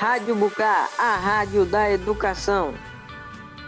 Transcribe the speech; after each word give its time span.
Rádio 0.00 0.34
Bucá, 0.34 0.88
a 0.96 1.16
rádio 1.16 1.66
da 1.66 1.90
educação. 1.90 2.72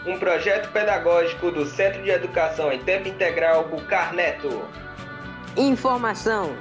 Um 0.03 0.17
projeto 0.17 0.71
pedagógico 0.71 1.51
do 1.51 1.63
Centro 1.63 2.01
de 2.01 2.09
Educação 2.09 2.71
em 2.73 2.79
Tempo 2.79 3.07
Integral 3.07 3.67
Bucar 3.67 4.15
Neto. 4.15 4.67
Informação. 5.55 6.57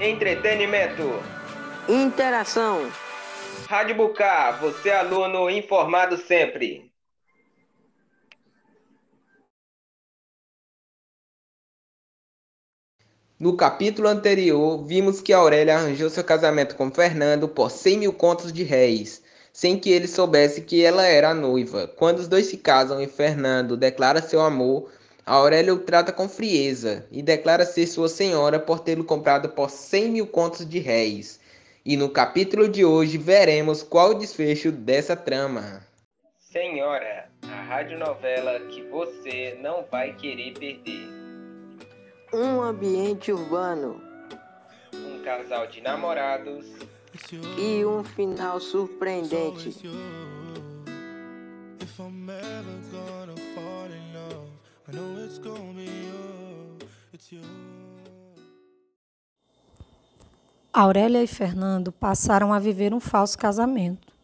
Entretenimento. 0.00 1.22
Interação. 1.86 2.90
Rádio 3.68 3.96
Bucá, 3.96 4.52
você 4.52 4.90
aluno 4.90 5.50
informado 5.50 6.16
sempre. 6.16 6.85
No 13.38 13.54
capítulo 13.54 14.08
anterior, 14.08 14.82
vimos 14.82 15.20
que 15.20 15.30
Aurélia 15.30 15.76
arranjou 15.76 16.08
seu 16.08 16.24
casamento 16.24 16.74
com 16.74 16.90
Fernando 16.90 17.46
por 17.46 17.70
100 17.70 17.98
mil 17.98 18.12
contos 18.14 18.50
de 18.50 18.62
réis, 18.62 19.22
sem 19.52 19.78
que 19.78 19.90
ele 19.90 20.08
soubesse 20.08 20.62
que 20.62 20.82
ela 20.82 21.06
era 21.06 21.28
a 21.28 21.34
noiva. 21.34 21.86
Quando 21.86 22.20
os 22.20 22.28
dois 22.28 22.46
se 22.46 22.56
casam 22.56 22.98
e 22.98 23.06
Fernando 23.06 23.76
declara 23.76 24.22
seu 24.22 24.40
amor, 24.40 24.90
Aurélia 25.26 25.74
o 25.74 25.78
trata 25.78 26.12
com 26.12 26.30
frieza 26.30 27.06
e 27.12 27.20
declara 27.20 27.66
ser 27.66 27.86
sua 27.86 28.08
senhora 28.08 28.58
por 28.58 28.80
tê-lo 28.80 29.04
comprado 29.04 29.50
por 29.50 29.68
100 29.68 30.08
mil 30.08 30.26
contos 30.26 30.66
de 30.66 30.78
réis. 30.78 31.38
E 31.84 31.94
no 31.94 32.08
capítulo 32.08 32.66
de 32.66 32.86
hoje 32.86 33.18
veremos 33.18 33.82
qual 33.82 34.12
o 34.12 34.14
desfecho 34.14 34.72
dessa 34.72 35.14
trama. 35.14 35.86
Senhora, 36.38 37.28
a 37.42 37.62
radionovela 37.64 38.60
que 38.60 38.82
você 38.84 39.58
não 39.60 39.84
vai 39.90 40.14
querer 40.14 40.54
perder 40.54 41.15
um 42.32 42.60
ambiente 42.60 43.32
urbano, 43.32 44.00
um 44.94 45.22
casal 45.22 45.66
de 45.66 45.80
namorados 45.80 46.66
e 47.58 47.84
um 47.84 48.02
final 48.02 48.60
surpreendente. 48.60 49.74
Aurélia 60.72 61.22
e 61.22 61.26
Fernando 61.26 61.90
passaram 61.90 62.52
a 62.52 62.58
viver 62.58 62.92
um 62.92 63.00
falso 63.00 63.38
casamento. 63.38 64.14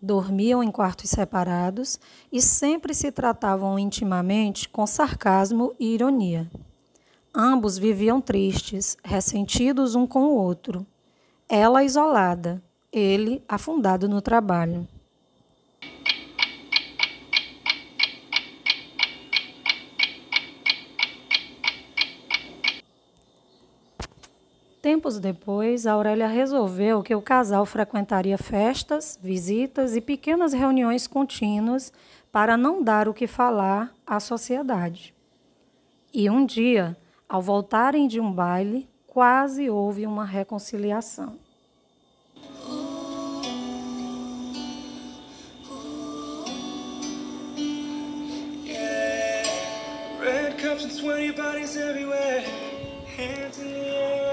Dormiam 0.00 0.62
em 0.62 0.70
quartos 0.70 1.10
separados 1.10 2.00
e 2.32 2.40
sempre 2.40 2.94
se 2.94 3.12
tratavam 3.12 3.78
intimamente 3.78 4.66
com 4.66 4.86
sarcasmo 4.86 5.74
e 5.78 5.92
ironia. 5.92 6.50
Ambos 7.34 7.78
viviam 7.78 8.20
tristes, 8.20 8.96
ressentidos 9.04 9.94
um 9.94 10.04
com 10.04 10.24
o 10.24 10.34
outro. 10.34 10.84
Ela 11.48 11.84
isolada, 11.84 12.60
ele 12.92 13.42
afundado 13.48 14.08
no 14.08 14.20
trabalho. 14.20 14.86
Tempos 24.82 25.20
depois, 25.20 25.86
Aurélia 25.86 26.26
resolveu 26.26 27.02
que 27.02 27.14
o 27.14 27.22
casal 27.22 27.64
frequentaria 27.64 28.38
festas, 28.38 29.16
visitas 29.22 29.94
e 29.94 30.00
pequenas 30.00 30.52
reuniões 30.52 31.06
contínuas 31.06 31.92
para 32.32 32.56
não 32.56 32.82
dar 32.82 33.06
o 33.06 33.14
que 33.14 33.26
falar 33.28 33.94
à 34.04 34.18
sociedade. 34.18 35.14
E 36.12 36.28
um 36.28 36.44
dia, 36.44 36.96
ao 37.30 37.40
voltarem 37.40 38.08
de 38.08 38.18
um 38.18 38.32
baile, 38.32 38.88
quase 39.06 39.70
houve 39.70 40.04
uma 40.04 40.24
reconciliação. 40.24 41.36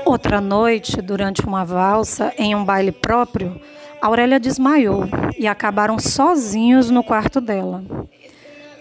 Outra 0.03 0.41
noite, 0.41 0.99
durante 0.99 1.45
uma 1.45 1.63
valsa 1.63 2.33
em 2.35 2.55
um 2.55 2.65
baile 2.65 2.91
próprio, 2.91 3.61
Aurélia 4.01 4.39
desmaiou 4.39 5.03
e 5.37 5.45
acabaram 5.45 5.99
sozinhos 5.99 6.89
no 6.89 7.03
quarto 7.03 7.39
dela. 7.39 7.83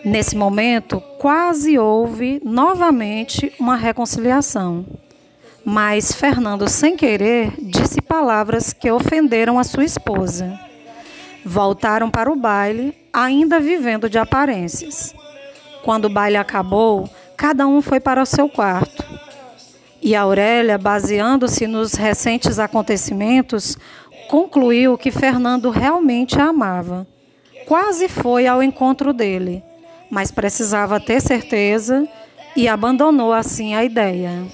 Nesse 0.07 0.37
momento, 0.37 1.01
quase 1.19 1.77
houve 1.77 2.41
novamente 2.45 3.53
uma 3.59 3.75
reconciliação. 3.75 4.87
Mas 5.65 6.13
Fernando, 6.13 6.69
sem 6.69 6.97
querer, 6.97 7.53
disse 7.59 8.01
palavras 8.01 8.73
que 8.73 8.89
ofenderam 8.89 9.59
a 9.59 9.65
sua 9.65 9.83
esposa. 9.83 10.61
Voltaram 11.45 12.09
para 12.09 12.31
o 12.31 12.37
baile, 12.37 12.97
ainda 13.13 13.59
vivendo 13.59 14.09
de 14.09 14.17
aparências. 14.17 15.13
Quando 15.83 16.05
o 16.05 16.09
baile 16.09 16.37
acabou, 16.37 17.11
cada 17.37 17.67
um 17.67 17.83
foi 17.83 17.99
para 17.99 18.23
o 18.23 18.27
seu 18.27 18.49
quarto. 18.49 19.05
E 20.01 20.15
Aurélia, 20.15 20.79
baseando-se 20.79 21.67
nos 21.67 21.95
recentes 21.95 22.61
acontecimentos, 22.61 23.77
concluiu 24.29 24.97
que 24.97 25.11
Fernando 25.11 25.69
realmente 25.69 26.41
a 26.41 26.45
amava. 26.45 27.05
Quase 27.67 28.09
foi 28.09 28.47
ao 28.47 28.63
encontro 28.63 29.13
dele 29.13 29.65
mas 30.11 30.31
precisava 30.31 31.01
ter 31.01 31.21
certeza 31.21 32.09
e 32.57 32.69
abandonou 32.69 33.33
assim 33.33 33.75
a 33.75 33.85
ideia. 33.85 34.47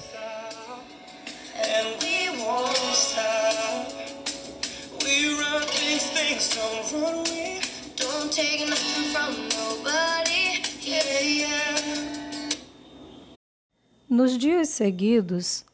Nos 14.08 14.36
dias 14.36 14.68
seguidos, 14.68 15.64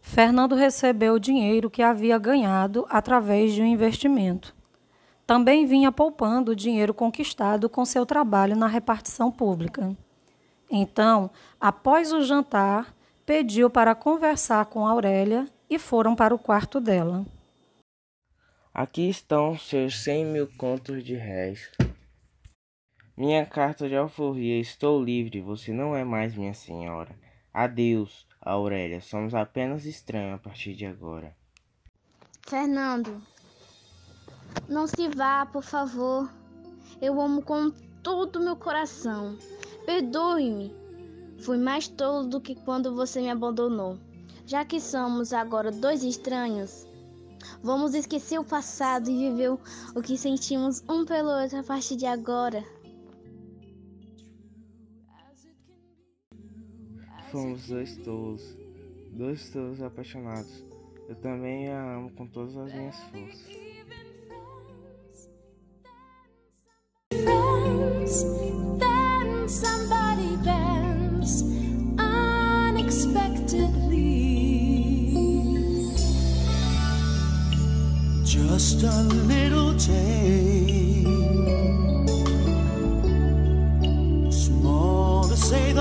Fernando 0.00 0.54
recebeu 0.54 1.14
o 1.14 1.20
dinheiro 1.20 1.68
que 1.68 1.82
havia 1.82 2.16
ganhado 2.18 2.86
através 2.88 3.52
de 3.52 3.60
um 3.60 3.66
investimento 3.66 4.54
também 5.26 5.66
vinha 5.66 5.90
poupando 5.90 6.52
o 6.52 6.56
dinheiro 6.56 6.92
conquistado 6.92 7.68
com 7.68 7.84
seu 7.84 8.04
trabalho 8.04 8.56
na 8.56 8.66
repartição 8.66 9.30
pública. 9.30 9.96
Então, 10.70 11.30
após 11.60 12.12
o 12.12 12.22
jantar, 12.22 12.94
pediu 13.24 13.70
para 13.70 13.94
conversar 13.94 14.66
com 14.66 14.86
Aurélia 14.86 15.46
e 15.68 15.78
foram 15.78 16.14
para 16.14 16.34
o 16.34 16.38
quarto 16.38 16.80
dela. 16.80 17.24
Aqui 18.72 19.08
estão 19.08 19.56
seus 19.56 20.02
cem 20.02 20.24
mil 20.24 20.48
contos 20.58 21.04
de 21.04 21.14
réis. 21.14 21.70
Minha 23.16 23.46
carta 23.46 23.88
de 23.88 23.94
alforria, 23.94 24.60
estou 24.60 25.02
livre, 25.02 25.40
você 25.40 25.72
não 25.72 25.94
é 25.94 26.02
mais 26.02 26.34
minha 26.34 26.52
senhora. 26.52 27.14
Adeus, 27.52 28.26
Aurélia, 28.40 29.00
somos 29.00 29.32
apenas 29.32 29.86
estranhos 29.86 30.34
a 30.34 30.38
partir 30.38 30.74
de 30.74 30.84
agora. 30.84 31.36
Fernando, 32.46 33.22
não 34.68 34.86
se 34.86 35.08
vá, 35.08 35.46
por 35.46 35.62
favor. 35.62 36.30
Eu 37.00 37.20
amo 37.20 37.42
com 37.42 37.70
todo 38.02 38.36
o 38.36 38.44
meu 38.44 38.56
coração. 38.56 39.36
Perdoe-me. 39.84 40.74
Fui 41.40 41.58
mais 41.58 41.88
tolo 41.88 42.28
do 42.28 42.40
que 42.40 42.54
quando 42.54 42.94
você 42.94 43.20
me 43.20 43.30
abandonou. 43.30 43.98
Já 44.46 44.64
que 44.64 44.80
somos 44.80 45.32
agora 45.32 45.70
dois 45.70 46.02
estranhos, 46.02 46.86
vamos 47.62 47.94
esquecer 47.94 48.38
o 48.38 48.44
passado 48.44 49.10
e 49.10 49.30
viver 49.30 49.50
o 49.50 50.02
que 50.02 50.16
sentimos 50.16 50.82
um 50.88 51.04
pelo 51.04 51.30
outro 51.30 51.58
a 51.58 51.62
partir 51.62 51.96
de 51.96 52.06
agora. 52.06 52.62
Fomos 57.30 57.66
dois 57.66 57.96
tolos, 57.98 58.56
dois 59.12 59.50
tolos 59.50 59.82
apaixonados. 59.82 60.64
Eu 61.08 61.16
também 61.16 61.68
a 61.68 61.96
amo 61.96 62.10
com 62.12 62.26
todas 62.26 62.56
as 62.56 62.72
minhas 62.72 62.96
forças. 62.96 63.63
Then 68.22 69.48
somebody 69.48 70.36
bends 70.44 71.42
unexpectedly. 71.98 74.04
Just 78.24 78.82
a 78.82 79.02
little 79.32 79.74
change, 79.78 81.06
small 84.32 85.28
to 85.28 85.36
say 85.36 85.72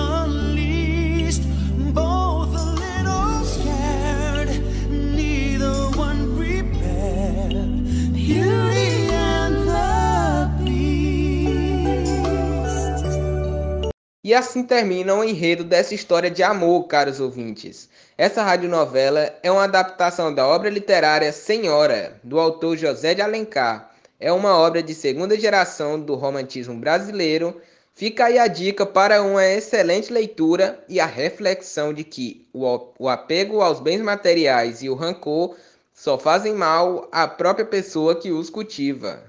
E 14.25 14.34
assim 14.34 14.64
termina 14.64 15.14
o 15.14 15.22
enredo 15.22 15.66
dessa 15.66 15.94
história 15.94 16.31
de 16.31 16.42
amor, 16.42 16.88
caros 16.88 17.20
ouvintes. 17.20 17.90
Essa 18.18 18.42
radionovela 18.42 19.38
é 19.44 19.52
uma 19.52 19.66
adaptação 19.66 20.34
da 20.34 20.48
obra 20.48 20.70
literária 20.70 21.34
Senhora, 21.34 22.18
do 22.24 22.40
autor 22.40 22.78
José 22.78 23.14
de 23.14 23.22
Alencar. 23.22 23.92
é 24.18 24.31
uma 24.31 24.58
obra 24.58 24.81
de 24.81 24.96
segunda 24.96 25.38
geração 25.38 26.00
do 26.00 26.16
romantismo 26.16 26.74
brasileiro. 26.80 27.62
Fica 27.94 28.28
aí 28.28 28.40
a 28.40 28.48
dica 28.48 28.86
para 28.86 29.22
uma 29.22 29.46
excelente 29.46 30.14
leitura 30.14 30.81
e 30.88 31.02
a 31.02 31.06
reflexão 31.06 31.94
de 31.94 32.06
que 32.06 32.48
o 32.54 33.10
apego 33.10 33.60
aos 33.60 33.81
bens 33.81 34.00
materiais 34.02 34.81
e 34.81 34.88
o 34.90 34.96
rancor 34.96 35.58
só 35.94 36.18
fazem 36.18 36.54
mal 36.54 37.10
à 37.12 37.28
própria 37.28 37.66
pessoa 37.66 38.16
que 38.16 38.31
os 38.31 38.50
cultiva. 38.50 39.22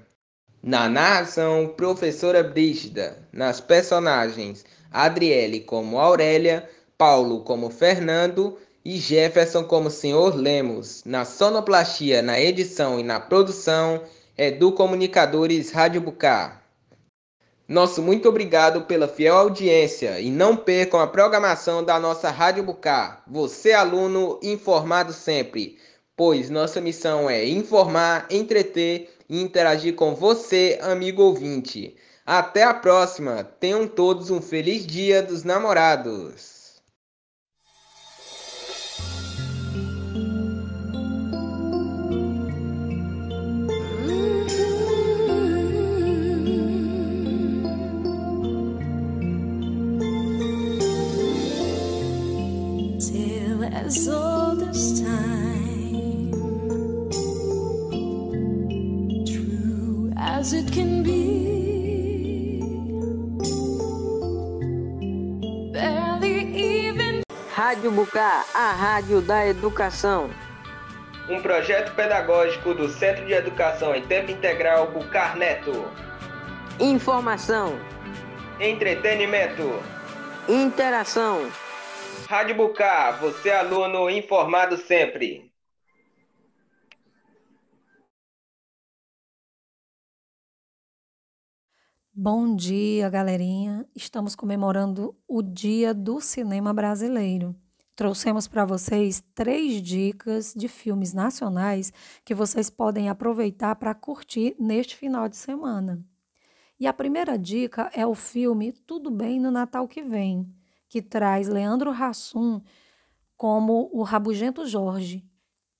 Na 0.63 0.87
narração, 0.87 1.67
professora 1.75 2.41
Brígida, 2.41 3.17
nas 3.31 3.59
personagens 3.59 4.63
Adriele 5.03 5.59
como 5.59 5.99
Aurélia, 5.99 6.69
Paulo 6.97 7.41
como 7.41 7.69
Fernando 7.69 8.57
e 8.83 8.97
Jefferson 8.97 9.63
como 9.63 9.89
Senhor 9.89 10.35
Lemos. 10.35 11.03
Na 11.05 11.25
sonoplastia, 11.25 12.21
na 12.21 12.39
edição 12.39 12.99
e 12.99 13.03
na 13.03 13.19
produção, 13.19 14.01
Edu 14.37 14.71
Comunicadores 14.71 15.71
Rádio 15.71 16.01
Bucar. 16.01 16.61
Nosso 17.67 18.01
muito 18.01 18.29
obrigado 18.29 18.83
pela 18.83 19.07
fiel 19.07 19.35
audiência 19.35 20.19
e 20.19 20.29
não 20.29 20.55
percam 20.55 20.99
a 20.99 21.07
programação 21.07 21.83
da 21.83 21.99
nossa 21.99 22.29
Rádio 22.29 22.63
Bucar. 22.63 23.23
Você, 23.27 23.73
aluno, 23.73 24.39
informado 24.43 25.11
sempre, 25.11 25.77
pois 26.15 26.49
nossa 26.49 26.79
missão 26.79 27.27
é 27.27 27.43
informar, 27.43 28.27
entreter 28.29 29.09
e 29.27 29.41
interagir 29.41 29.95
com 29.95 30.13
você, 30.13 30.77
amigo 30.81 31.23
ouvinte. 31.23 31.95
Até 32.25 32.63
a 32.63 32.73
próxima! 32.73 33.43
Tenham 33.43 33.87
todos 33.87 34.31
um 34.31 34.41
feliz 34.41 34.85
Dia 34.85 35.21
dos 35.21 35.43
Namorados! 35.43 36.55
as 53.85 54.07
old 54.07 54.63
as 54.63 54.99
time, 54.99 55.44
Rádio 67.75 67.91
Bucar, 67.91 68.45
a 68.53 68.71
rádio 68.71 69.21
da 69.21 69.45
educação. 69.45 70.29
Um 71.29 71.41
projeto 71.41 71.93
pedagógico 71.93 72.73
do 72.73 72.87
Centro 72.87 73.25
de 73.25 73.33
Educação 73.33 73.93
em 73.93 74.01
Tempo 74.07 74.31
Integral 74.31 74.93
Bucar 74.93 75.35
Neto. 75.35 75.73
Informação. 76.79 77.77
Entretenimento. 78.61 79.61
Interação. 80.47 81.51
Rádio 82.29 82.55
Bucar, 82.55 83.19
você 83.19 83.49
é 83.49 83.59
aluno 83.59 84.09
informado 84.09 84.77
sempre. 84.77 85.51
Bom 92.13 92.55
dia, 92.55 93.09
galerinha. 93.09 93.85
Estamos 93.93 94.33
comemorando 94.33 95.13
o 95.27 95.41
Dia 95.41 95.93
do 95.93 96.21
Cinema 96.21 96.73
Brasileiro. 96.73 97.53
Trouxemos 97.95 98.45
para 98.45 98.65
vocês 98.65 99.23
três 99.33 99.81
dicas 99.81 100.53
de 100.53 100.67
filmes 100.67 101.13
nacionais 101.13 101.93
que 102.25 102.35
vocês 102.35 102.69
podem 102.69 103.07
aproveitar 103.07 103.73
para 103.77 103.95
curtir 103.95 104.53
neste 104.59 104.97
final 104.97 105.29
de 105.29 105.37
semana. 105.37 106.05
E 106.77 106.87
a 106.87 106.91
primeira 106.91 107.39
dica 107.39 107.89
é 107.93 108.05
o 108.05 108.13
filme 108.13 108.73
Tudo 108.73 109.09
Bem 109.09 109.39
no 109.39 109.49
Natal 109.49 109.87
que 109.87 110.01
Vem, 110.01 110.45
que 110.89 111.01
traz 111.01 111.47
Leandro 111.47 111.89
Hassum 111.89 112.61
como 113.37 113.89
o 113.93 114.03
rabugento 114.03 114.67
Jorge, 114.67 115.25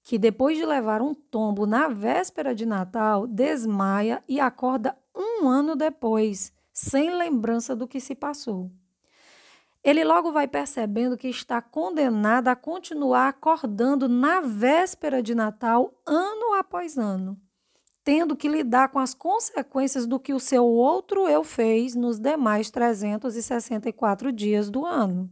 que 0.01 0.17
depois 0.17 0.57
de 0.57 0.65
levar 0.65 1.01
um 1.01 1.13
tombo 1.13 1.65
na 1.65 1.89
véspera 1.89 2.55
de 2.55 2.65
Natal, 2.65 3.27
desmaia 3.27 4.23
e 4.25 4.39
acorda 4.39 4.97
um 5.13 5.49
ano 5.49 5.75
depois, 5.75 6.53
sem 6.71 7.13
lembrança 7.13 7.75
do 7.75 7.85
que 7.85 7.99
se 7.99 8.15
passou. 8.15 8.71
Ele 9.85 10.03
logo 10.03 10.31
vai 10.31 10.47
percebendo 10.47 11.15
que 11.15 11.27
está 11.27 11.61
condenado 11.61 12.47
a 12.47 12.55
continuar 12.55 13.27
acordando 13.27 14.09
na 14.09 14.41
véspera 14.41 15.21
de 15.21 15.35
Natal, 15.35 15.93
ano 16.03 16.55
após 16.55 16.97
ano, 16.97 17.39
tendo 18.03 18.35
que 18.35 18.49
lidar 18.49 18.89
com 18.89 18.97
as 18.97 19.13
consequências 19.13 20.07
do 20.07 20.19
que 20.19 20.33
o 20.33 20.39
seu 20.39 20.65
outro 20.65 21.29
eu 21.29 21.43
fez 21.43 21.93
nos 21.93 22.17
demais 22.17 22.71
364 22.71 24.31
dias 24.31 24.71
do 24.71 24.87
ano. 24.87 25.29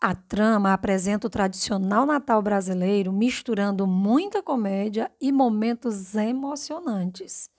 A 0.00 0.14
trama 0.14 0.72
apresenta 0.72 1.26
o 1.26 1.30
tradicional 1.30 2.06
Natal 2.06 2.40
brasileiro, 2.40 3.12
misturando 3.12 3.84
muita 3.84 4.44
comédia 4.44 5.10
e 5.20 5.32
momentos 5.32 6.14
emocionantes. 6.14 7.50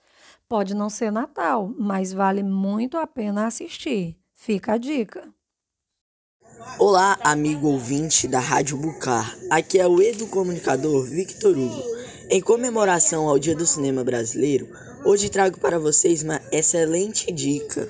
Pode 0.48 0.74
não 0.74 0.88
ser 0.88 1.12
Natal, 1.12 1.70
mas 1.78 2.14
vale 2.14 2.42
muito 2.42 2.96
a 2.96 3.06
pena 3.06 3.46
assistir. 3.46 4.18
Fica 4.32 4.72
a 4.72 4.78
dica. 4.78 5.30
Olá, 6.78 7.18
amigo 7.24 7.68
ouvinte 7.68 8.28
da 8.28 8.38
Rádio 8.38 8.76
Bucar. 8.76 9.34
Aqui 9.48 9.78
é 9.78 9.86
o 9.86 10.00
edu-comunicador 10.00 11.04
Victor 11.04 11.56
Hugo. 11.56 11.82
Em 12.28 12.40
comemoração 12.40 13.26
ao 13.28 13.38
Dia 13.38 13.56
do 13.56 13.66
Cinema 13.66 14.04
Brasileiro, 14.04 14.68
hoje 15.04 15.30
trago 15.30 15.58
para 15.58 15.78
vocês 15.78 16.22
uma 16.22 16.40
excelente 16.52 17.32
dica. 17.32 17.88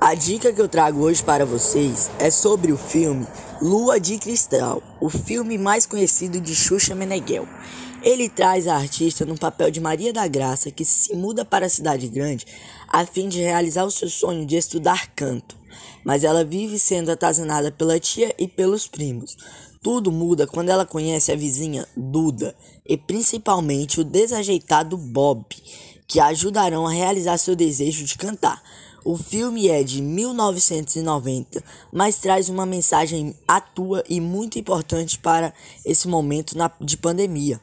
A 0.00 0.14
dica 0.14 0.52
que 0.52 0.60
eu 0.60 0.68
trago 0.68 1.00
hoje 1.00 1.22
para 1.22 1.46
vocês 1.46 2.10
é 2.18 2.28
sobre 2.28 2.72
o 2.72 2.76
filme 2.76 3.26
Lua 3.60 4.00
de 4.00 4.18
Cristal, 4.18 4.82
o 5.00 5.08
filme 5.08 5.56
mais 5.56 5.86
conhecido 5.86 6.40
de 6.40 6.56
Xuxa 6.56 6.92
Meneghel. 6.92 7.46
Ele 8.04 8.28
traz 8.28 8.66
a 8.66 8.74
artista 8.74 9.24
no 9.24 9.38
papel 9.38 9.70
de 9.70 9.80
Maria 9.80 10.12
da 10.12 10.26
Graça, 10.26 10.72
que 10.72 10.84
se 10.84 11.14
muda 11.14 11.44
para 11.44 11.66
a 11.66 11.68
cidade 11.68 12.08
grande 12.08 12.44
a 12.88 13.06
fim 13.06 13.28
de 13.28 13.38
realizar 13.38 13.84
o 13.84 13.92
seu 13.92 14.10
sonho 14.10 14.44
de 14.44 14.56
estudar 14.56 15.06
canto, 15.14 15.56
mas 16.04 16.24
ela 16.24 16.44
vive 16.44 16.80
sendo 16.80 17.12
atazanada 17.12 17.70
pela 17.70 18.00
tia 18.00 18.34
e 18.36 18.48
pelos 18.48 18.88
primos. 18.88 19.36
Tudo 19.80 20.10
muda 20.10 20.48
quando 20.48 20.70
ela 20.70 20.84
conhece 20.84 21.30
a 21.30 21.36
vizinha 21.36 21.86
Duda 21.96 22.56
e 22.84 22.96
principalmente 22.96 24.00
o 24.00 24.04
desajeitado 24.04 24.96
Bob, 24.96 25.44
que 26.08 26.18
a 26.18 26.26
ajudarão 26.26 26.88
a 26.88 26.92
realizar 26.92 27.38
seu 27.38 27.54
desejo 27.54 28.04
de 28.04 28.18
cantar. 28.18 28.60
O 29.04 29.16
filme 29.16 29.68
é 29.68 29.82
de 29.82 30.00
1990, 30.00 31.60
mas 31.92 32.18
traz 32.18 32.48
uma 32.48 32.64
mensagem 32.64 33.34
atua 33.48 34.04
e 34.08 34.20
muito 34.20 34.60
importante 34.60 35.18
para 35.18 35.52
esse 35.84 36.06
momento 36.06 36.56
na, 36.56 36.70
de 36.80 36.96
pandemia. 36.96 37.60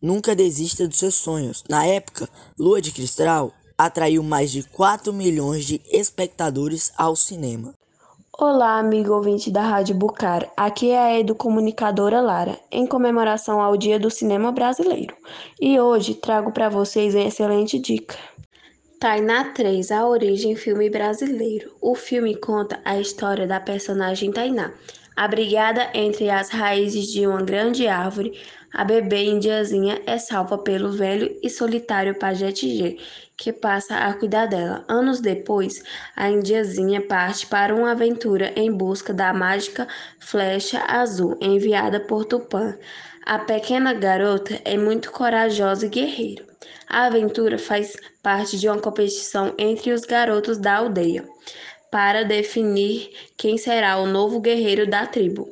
Nunca 0.00 0.34
desista 0.34 0.88
dos 0.88 0.98
seus 0.98 1.14
sonhos. 1.14 1.62
Na 1.68 1.84
época, 1.84 2.26
Lua 2.58 2.80
de 2.80 2.90
Cristal 2.90 3.52
atraiu 3.76 4.22
mais 4.22 4.50
de 4.50 4.62
4 4.62 5.12
milhões 5.12 5.66
de 5.66 5.82
espectadores 5.92 6.90
ao 6.96 7.14
cinema. 7.14 7.74
Olá, 8.40 8.78
amigo 8.78 9.12
ouvinte 9.12 9.50
da 9.50 9.62
Rádio 9.62 9.94
Bucar. 9.94 10.50
Aqui 10.56 10.90
é 10.90 10.98
a 10.98 11.18
educomunicadora 11.18 12.20
Lara, 12.20 12.58
em 12.72 12.86
comemoração 12.86 13.60
ao 13.60 13.76
Dia 13.76 13.98
do 13.98 14.10
Cinema 14.10 14.52
Brasileiro. 14.52 15.14
E 15.60 15.78
hoje 15.78 16.14
trago 16.14 16.50
para 16.50 16.70
vocês 16.70 17.14
uma 17.14 17.24
excelente 17.24 17.78
dica. 17.78 18.16
Tainá 19.00 19.44
3, 19.54 19.92
A 19.92 20.08
Origem 20.08 20.56
Filme 20.56 20.90
Brasileiro. 20.90 21.72
O 21.80 21.94
filme 21.94 22.34
conta 22.34 22.80
a 22.84 22.98
história 22.98 23.46
da 23.46 23.60
personagem 23.60 24.32
Tainá. 24.32 24.72
Abrigada 25.14 25.88
entre 25.94 26.28
as 26.28 26.48
raízes 26.48 27.06
de 27.06 27.24
uma 27.24 27.40
grande 27.40 27.86
árvore, 27.86 28.40
a 28.72 28.84
bebê 28.84 29.24
indiazinha 29.24 30.02
é 30.04 30.18
salva 30.18 30.58
pelo 30.58 30.90
velho 30.90 31.34
e 31.42 31.48
solitário 31.48 32.18
pajé 32.18 32.50
Tigê, 32.50 32.98
que 33.36 33.52
passa 33.52 33.96
a 33.96 34.12
cuidar 34.14 34.46
dela. 34.46 34.84
Anos 34.88 35.20
depois, 35.20 35.82
a 36.16 36.28
indiazinha 36.28 37.00
parte 37.00 37.46
para 37.46 37.74
uma 37.74 37.92
aventura 37.92 38.52
em 38.56 38.70
busca 38.70 39.14
da 39.14 39.32
mágica 39.32 39.86
flecha 40.18 40.84
azul 40.88 41.38
enviada 41.40 42.00
por 42.00 42.24
Tupã. 42.24 42.76
A 43.28 43.38
pequena 43.38 43.92
garota 43.92 44.58
é 44.64 44.78
muito 44.78 45.12
corajosa 45.12 45.84
e 45.84 45.90
guerreira. 45.90 46.46
A 46.88 47.04
aventura 47.04 47.58
faz 47.58 47.94
parte 48.22 48.58
de 48.58 48.66
uma 48.66 48.80
competição 48.80 49.52
entre 49.58 49.92
os 49.92 50.06
garotos 50.06 50.56
da 50.56 50.76
aldeia 50.76 51.28
para 51.90 52.24
definir 52.24 53.10
quem 53.36 53.58
será 53.58 53.98
o 53.98 54.06
novo 54.06 54.40
guerreiro 54.40 54.88
da 54.88 55.06
tribo. 55.06 55.46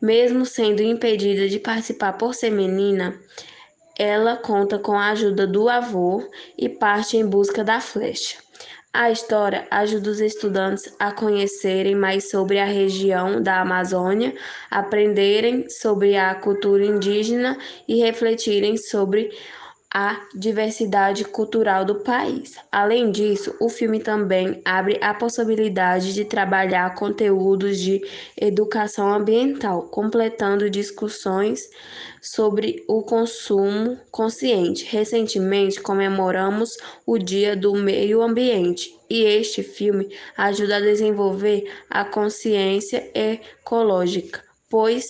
Mesmo 0.00 0.46
sendo 0.46 0.80
impedida 0.80 1.48
de 1.48 1.58
participar 1.58 2.12
por 2.12 2.36
ser 2.36 2.50
menina, 2.50 3.18
ela 3.98 4.36
conta 4.36 4.78
com 4.78 4.92
a 4.92 5.10
ajuda 5.10 5.44
do 5.44 5.68
avô 5.68 6.22
e 6.56 6.68
parte 6.68 7.16
em 7.16 7.26
busca 7.26 7.64
da 7.64 7.80
flecha. 7.80 8.38
A 8.94 9.10
história 9.10 9.66
ajuda 9.70 10.10
os 10.10 10.20
estudantes 10.20 10.94
a 10.98 11.10
conhecerem 11.10 11.94
mais 11.94 12.28
sobre 12.28 12.58
a 12.58 12.66
região 12.66 13.42
da 13.42 13.62
Amazônia, 13.62 14.34
aprenderem 14.70 15.66
sobre 15.70 16.14
a 16.14 16.34
cultura 16.34 16.84
indígena 16.84 17.56
e 17.88 17.96
refletirem 17.96 18.76
sobre 18.76 19.30
a 19.94 20.26
diversidade 20.34 21.24
cultural 21.24 21.84
do 21.84 21.96
país. 21.96 22.54
Além 22.70 23.10
disso, 23.10 23.54
o 23.60 23.68
filme 23.68 24.00
também 24.00 24.62
abre 24.64 24.98
a 25.02 25.12
possibilidade 25.12 26.14
de 26.14 26.24
trabalhar 26.24 26.94
conteúdos 26.94 27.78
de 27.78 28.00
educação 28.40 29.12
ambiental, 29.12 29.82
completando 29.88 30.70
discussões 30.70 31.68
sobre 32.22 32.82
o 32.88 33.02
consumo 33.02 33.98
consciente. 34.10 34.86
Recentemente 34.86 35.80
comemoramos 35.80 36.78
o 37.04 37.18
Dia 37.18 37.54
do 37.54 37.74
Meio 37.74 38.22
Ambiente 38.22 38.96
e 39.10 39.24
este 39.24 39.62
filme 39.62 40.08
ajuda 40.38 40.76
a 40.76 40.80
desenvolver 40.80 41.70
a 41.90 42.02
consciência 42.02 43.10
ecológica 43.14 44.51
pois 44.72 45.04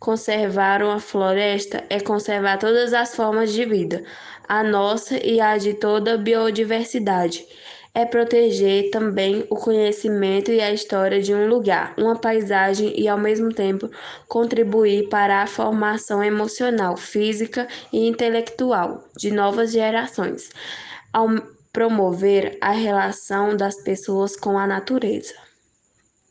conservar 0.00 0.82
uma 0.82 0.98
floresta 0.98 1.84
é 1.88 2.00
conservar 2.00 2.58
todas 2.58 2.92
as 2.92 3.14
formas 3.14 3.52
de 3.52 3.64
vida, 3.64 4.02
a 4.48 4.64
nossa 4.64 5.16
e 5.24 5.40
a 5.40 5.56
de 5.56 5.74
toda 5.74 6.14
a 6.14 6.18
biodiversidade. 6.18 7.46
É 7.94 8.04
proteger 8.04 8.90
também 8.90 9.46
o 9.48 9.54
conhecimento 9.54 10.50
e 10.50 10.60
a 10.60 10.72
história 10.72 11.22
de 11.22 11.32
um 11.32 11.46
lugar, 11.46 11.94
uma 11.96 12.18
paisagem 12.18 13.00
e, 13.00 13.06
ao 13.06 13.16
mesmo 13.16 13.54
tempo, 13.54 13.88
contribuir 14.26 15.08
para 15.08 15.40
a 15.40 15.46
formação 15.46 16.22
emocional, 16.22 16.96
física 16.96 17.68
e 17.92 18.08
intelectual 18.08 19.04
de 19.16 19.30
novas 19.30 19.70
gerações, 19.70 20.50
ao 21.12 21.28
promover 21.72 22.58
a 22.60 22.72
relação 22.72 23.56
das 23.56 23.76
pessoas 23.76 24.36
com 24.36 24.58
a 24.58 24.66
natureza. 24.66 25.45